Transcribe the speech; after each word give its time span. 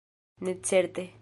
Ne 0.41 0.57
certe. 0.63 1.09